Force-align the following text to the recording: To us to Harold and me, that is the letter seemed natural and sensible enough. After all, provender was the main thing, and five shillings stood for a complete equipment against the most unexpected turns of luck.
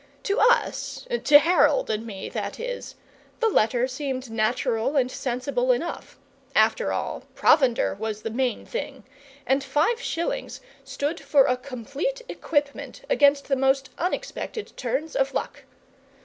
To 0.23 0.39
us 0.39 1.05
to 1.25 1.37
Harold 1.37 1.91
and 1.91 2.07
me, 2.07 2.27
that 2.29 2.59
is 2.59 2.95
the 3.39 3.49
letter 3.49 3.87
seemed 3.87 4.31
natural 4.31 4.95
and 4.97 5.11
sensible 5.11 5.71
enough. 5.71 6.17
After 6.55 6.91
all, 6.91 7.25
provender 7.35 7.93
was 7.93 8.23
the 8.23 8.31
main 8.31 8.65
thing, 8.65 9.03
and 9.45 9.63
five 9.63 10.01
shillings 10.01 10.59
stood 10.83 11.19
for 11.19 11.45
a 11.45 11.55
complete 11.55 12.23
equipment 12.27 13.03
against 13.11 13.47
the 13.47 13.55
most 13.55 13.91
unexpected 13.99 14.75
turns 14.75 15.15
of 15.15 15.35
luck. 15.35 15.65